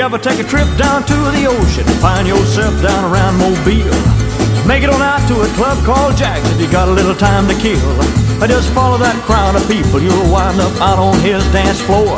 Ever 0.00 0.18
take 0.18 0.40
a 0.40 0.44
trip 0.44 0.66
down 0.78 1.04
to 1.04 1.16
the 1.36 1.46
ocean, 1.46 1.84
find 2.00 2.26
yourself 2.26 2.72
down 2.82 3.04
around 3.12 3.36
Mobile. 3.36 3.92
Make 4.66 4.82
it 4.82 4.90
on 4.90 5.02
out 5.02 5.20
to 5.28 5.40
a 5.42 5.48
club 5.54 5.84
called 5.84 6.16
Jack's 6.16 6.48
if 6.52 6.60
you 6.60 6.70
got 6.70 6.88
a 6.88 6.92
little 6.92 7.14
time 7.14 7.46
to 7.48 7.54
kill. 7.54 7.78
I 8.40 8.46
just 8.46 8.72
follow 8.72 8.98
that 8.98 9.16
crowd 9.24 9.56
of 9.56 9.66
people, 9.68 10.00
you'll 10.00 10.30
wind 10.32 10.60
up 10.60 10.72
out 10.80 10.98
on 10.98 11.18
his 11.20 11.44
dance 11.52 11.80
floor. 11.80 12.16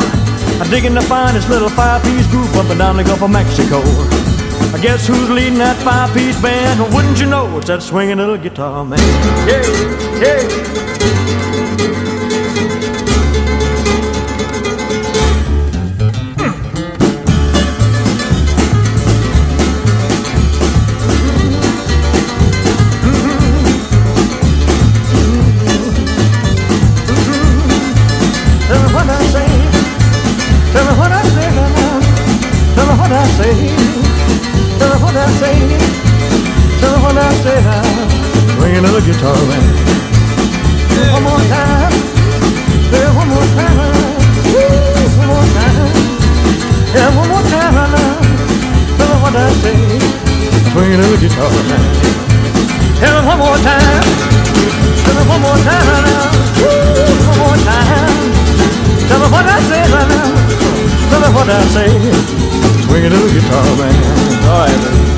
Digging 0.71 0.95
to 0.95 1.03
find 1.03 1.37
this 1.37 1.47
little 1.51 1.69
five-piece 1.69 2.27
group 2.29 2.49
up 2.55 2.65
and 2.71 2.79
down 2.79 2.97
the 2.97 3.05
Gulf 3.05 3.21
of 3.21 3.31
Mexico. 3.31 3.83
I 4.73 4.81
guess 4.81 5.07
who's 5.07 5.29
leading 5.29 5.59
that 5.59 5.77
five-piece 5.83 6.41
band? 6.41 6.81
Wouldn't 6.95 7.21
you 7.21 7.27
know 7.27 7.59
it's 7.59 7.67
that 7.67 7.83
swinging 7.83 8.17
little 8.17 8.39
guitar 8.39 8.83
man? 8.83 8.99
Yeah, 9.47 9.61
yeah. 10.23 12.12
More 55.53 55.65
time 55.65 55.87
now. 56.05 56.33
Woo, 56.61 57.29
one 57.29 57.39
more 57.39 57.57
time. 57.69 58.33
Tell 59.09 59.21
me 59.21 59.29
what 59.29 59.47
I 59.47 59.61
say 59.69 59.83
right 59.93 60.09
now. 60.09 60.29
Tell 61.11 61.21
me 61.21 61.29
what 61.35 61.49
I 61.49 61.61
say. 61.75 61.89
Guitar, 63.33 63.65
man. 63.77 63.95
All 64.49 64.67
right, 64.67 64.83
man. 64.83 65.12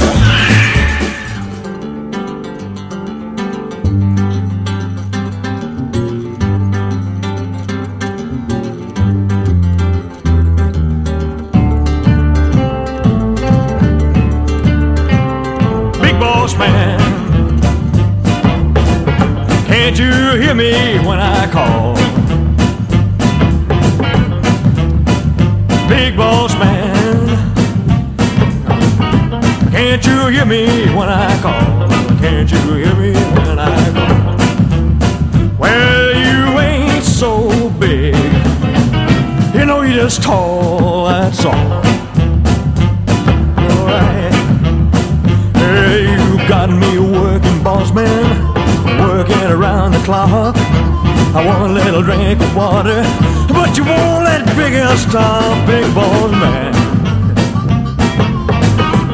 Drink 52.36 52.56
water, 52.56 53.02
but 53.48 53.76
you 53.76 53.84
won't 53.84 54.24
let 54.24 54.46
big 54.56 54.74
ass 54.74 55.02
stop, 55.02 55.66
big 55.66 55.84
boss 55.94 56.30
man. 56.32 56.72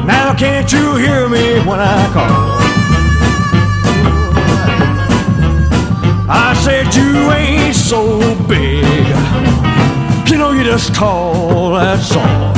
Now 0.05 0.33
can't 0.33 0.71
you 0.71 0.95
hear 0.95 1.27
me 1.29 1.59
when 1.65 1.79
I 1.79 2.09
call? 2.13 2.61
I 6.29 6.53
said 6.63 6.93
you 6.95 7.31
ain't 7.31 7.75
so 7.75 8.19
big, 8.47 8.85
you 10.29 10.37
know 10.37 10.51
you 10.51 10.63
just 10.63 10.93
tall, 10.95 11.73
that's 11.73 12.15
all. 12.15 12.53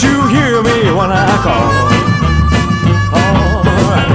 You 0.00 0.28
hear 0.28 0.62
me 0.62 0.92
when 0.92 1.10
I 1.10 1.26
call? 1.42 1.72
Alright. 3.18 4.10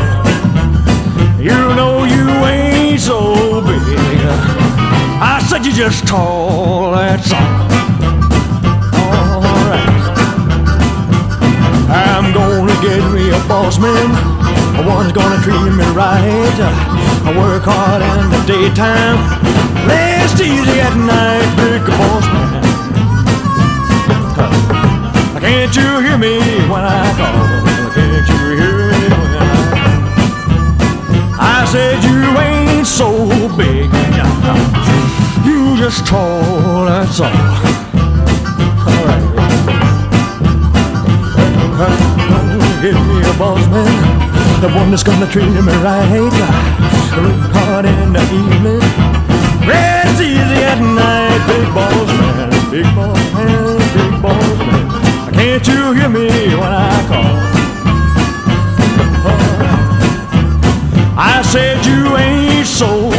You 1.39 1.75
know 1.75 2.05
you 2.05 2.29
ain't 2.45 2.99
so 3.01 3.61
big. 3.61 3.81
I 5.19 5.43
said 5.47 5.65
you 5.65 5.73
just 5.73 6.07
tall, 6.07 6.91
that's 6.91 7.31
all. 7.33 7.41
Alright. 8.95 9.89
I'm 11.89 12.33
gonna 12.33 12.73
get 12.81 13.03
me 13.13 13.29
a 13.29 13.39
boss 13.47 13.77
man. 13.77 14.09
One's 14.87 15.11
gonna 15.11 15.41
treat 15.43 15.71
me 15.75 15.85
right. 15.93 16.59
I 17.25 17.31
work 17.37 17.63
hard 17.65 18.01
in 18.01 18.29
the 18.31 18.41
daytime. 18.47 19.19
Rest 19.87 20.39
You 35.95 36.03
tall, 36.05 36.85
that's 36.85 37.19
all. 37.19 37.27
Alright. 38.87 39.23
Give 42.81 42.97
me 43.07 43.21
a 43.21 43.33
boss 43.37 43.67
man, 43.67 44.61
the 44.61 44.69
one 44.69 44.89
that's 44.89 45.03
gonna 45.03 45.27
treat 45.27 45.45
me 45.45 45.73
right. 45.85 46.09
Work 46.11 47.51
hard 47.53 47.85
in 47.85 48.11
the 48.11 48.21
evening, 48.23 48.81
rest 49.67 50.19
easy 50.19 50.63
at 50.65 50.79
night. 50.81 51.41
Big 51.47 51.67
boss 51.75 52.07
man, 52.17 52.49
big 52.71 52.87
boss 52.95 53.33
man, 53.33 53.77
big 53.93 54.21
boss 54.21 54.57
man. 54.57 55.33
Can't 55.33 55.67
you 55.67 55.91
hear 55.93 56.09
me 56.09 56.27
when 56.55 56.73
I 56.73 57.05
call? 57.07 57.37
I 61.15 61.43
said 61.43 61.85
you 61.85 62.17
ain't 62.17 62.65
so 62.65 63.12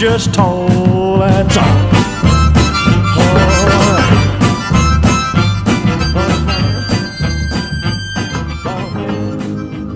just 0.00 0.32
tall, 0.32 1.18
that's 1.18 1.58
all. 1.58 1.64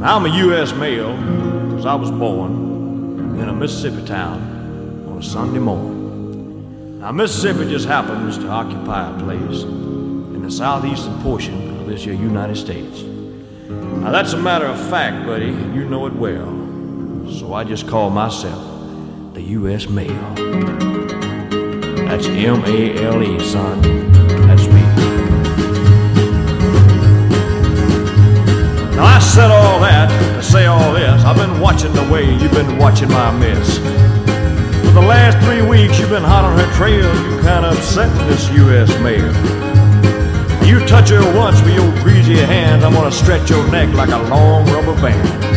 I'm 0.05 0.27
a 0.27 0.37
U.S. 0.41 0.75
male 0.75 1.17
because 1.71 1.87
I 1.87 1.95
was 1.95 2.11
born 2.11 3.39
in 3.41 3.49
a 3.49 3.55
Mississippi 3.55 4.05
town 4.05 5.07
on 5.09 5.17
a 5.17 5.23
Sunday 5.23 5.59
morning. 5.59 7.01
Now, 7.01 7.11
Mississippi 7.11 7.67
just 7.71 7.87
happens 7.87 8.37
to 8.37 8.49
occupy 8.49 9.09
a 9.09 9.19
place 9.21 9.63
in 9.63 10.43
the 10.43 10.51
southeastern 10.51 11.19
portion 11.23 11.81
of 11.81 11.87
this 11.87 12.05
United 12.05 12.57
States. 12.57 13.01
Now, 13.01 14.11
that's 14.11 14.35
a 14.35 14.39
matter 14.39 14.67
of 14.67 14.79
fact, 14.91 15.25
buddy, 15.25 15.49
and 15.49 15.75
you 15.75 15.89
know 15.89 16.05
it 16.05 16.13
well. 16.13 16.51
So 17.39 17.55
I 17.55 17.65
just 17.65 17.89
call 17.89 18.11
myself 18.11 18.74
the 19.35 19.43
U.S. 19.59 19.89
mail. 19.89 20.15
That's 22.07 22.27
M 22.29 22.63
A 22.65 23.05
L 23.05 23.21
E, 23.21 23.41
son. 23.41 23.83
That's 24.47 24.67
me. 24.69 24.81
Now 28.95 29.05
I 29.05 29.19
said 29.19 29.51
all 29.51 29.81
that 29.81 30.09
to 30.37 30.43
say 30.43 30.67
all 30.67 30.93
this. 30.93 31.25
I've 31.25 31.37
been 31.37 31.61
watching 31.61 31.93
the 31.93 32.09
way 32.13 32.33
you've 32.33 32.53
been 32.53 32.79
watching 32.79 33.09
my 33.09 33.37
miss. 33.37 33.79
For 33.79 34.93
the 34.93 35.07
last 35.07 35.45
three 35.45 35.63
weeks 35.63 35.99
you've 35.99 36.11
been 36.11 36.23
hot 36.23 36.45
on 36.45 36.57
her 36.57 36.73
trail. 36.75 37.03
You 37.03 37.43
kind 37.43 37.67
of 37.67 37.77
upset 37.77 38.11
this 38.29 38.49
U.S. 38.53 38.89
mail. 39.01 39.27
You 40.65 40.87
touch 40.87 41.11
her 41.11 41.37
once 41.37 41.61
with 41.63 41.75
your 41.75 41.91
greasy 42.05 42.37
hands, 42.37 42.85
I'm 42.85 42.93
gonna 42.93 43.11
stretch 43.11 43.51
your 43.51 43.69
neck 43.73 43.93
like 43.95 44.11
a 44.11 44.23
long 44.29 44.65
rubber 44.67 44.95
band. 45.03 45.54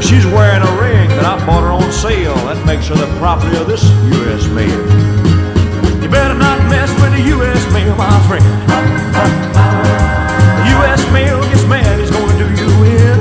She's 0.00 0.26
wearing 0.26 0.62
a 0.62 0.72
ring 0.80 1.08
that 1.20 1.24
I 1.24 1.36
bought 1.46 1.62
her 1.62 1.70
on 1.70 1.92
sale. 1.92 2.34
That 2.48 2.64
makes 2.66 2.88
her 2.88 2.96
the 2.96 3.06
property 3.20 3.56
of 3.56 3.68
this 3.68 3.84
U.S. 3.84 4.48
mail. 4.48 4.80
You 6.02 6.08
better 6.08 6.34
not 6.34 6.58
mess 6.72 6.90
with 7.00 7.12
the 7.12 7.22
U.S. 7.36 7.60
mail, 7.72 7.94
my 7.94 8.10
friend. 8.26 8.44
The 10.56 10.66
U.S. 10.80 11.00
mail 11.12 11.38
gets 11.52 11.64
mad, 11.68 12.00
he's 12.00 12.10
gonna 12.10 12.32
do 12.40 12.48
you 12.48 12.70
in. 12.88 13.18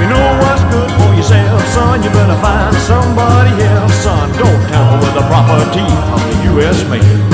You 0.00 0.06
know 0.08 0.26
what's 0.40 0.64
good 0.72 0.90
for 0.96 1.10
yourself, 1.14 1.62
son. 1.76 2.02
You 2.02 2.10
better 2.10 2.40
find 2.40 2.74
somebody 2.88 3.52
else, 3.62 3.94
son. 4.02 4.32
Don't 4.40 4.62
tamper 4.72 5.04
with 5.04 5.14
the 5.14 5.24
property 5.28 5.84
of 5.84 6.20
the 6.24 6.36
U.S. 6.56 6.82
mail. 6.88 7.27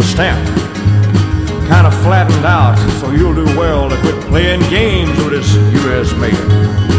A 0.00 0.02
stamp. 0.02 0.46
Kinda 1.68 1.90
flattened 2.02 2.46
out, 2.46 2.78
so 3.00 3.10
you'll 3.10 3.34
do 3.34 3.44
well 3.58 3.90
to 3.90 3.96
quit 4.00 4.18
playing 4.28 4.60
games 4.70 5.16
with 5.18 5.32
this 5.32 5.54
U.S. 5.84 6.12
mail. 6.14 6.89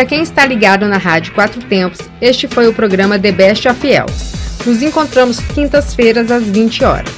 Para 0.00 0.08
quem 0.08 0.22
está 0.22 0.46
ligado 0.46 0.88
na 0.88 0.96
Rádio 0.96 1.34
Quatro 1.34 1.62
Tempos, 1.62 1.98
este 2.22 2.48
foi 2.48 2.66
o 2.66 2.72
programa 2.72 3.18
The 3.18 3.32
Best 3.32 3.68
of 3.68 3.86
Elves. 3.86 4.32
Nos 4.64 4.80
encontramos 4.80 5.40
quintas-feiras 5.40 6.30
às 6.30 6.44
20 6.44 6.84
horas. 6.84 7.12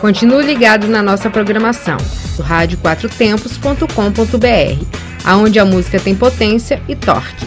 Continue 0.00 0.42
ligado 0.42 0.88
na 0.88 1.02
nossa 1.02 1.28
programação 1.28 1.98
do 2.34 2.42
radioquatrotempos.com.br, 2.42 4.86
aonde 5.26 5.58
a 5.58 5.66
música 5.66 6.00
tem 6.00 6.14
potência 6.14 6.82
e 6.88 6.96
torque. 6.96 7.44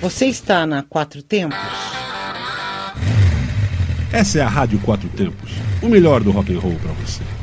Você 0.00 0.24
está 0.24 0.66
na 0.66 0.82
Quatro 0.82 1.22
Tempos? 1.22 1.58
Essa 4.10 4.38
é 4.38 4.42
a 4.42 4.48
Rádio 4.48 4.78
Quatro 4.78 5.10
Tempos, 5.10 5.50
o 5.82 5.88
melhor 5.88 6.22
do 6.22 6.30
rock 6.30 6.54
and 6.54 6.58
roll 6.58 6.76
para 6.76 6.92
você. 6.92 7.41